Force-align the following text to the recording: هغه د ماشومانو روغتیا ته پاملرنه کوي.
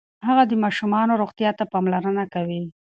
هغه 0.27 0.43
د 0.47 0.53
ماشومانو 0.63 1.19
روغتیا 1.21 1.51
ته 1.59 1.63
پاملرنه 1.73 2.23
کوي. 2.33 2.61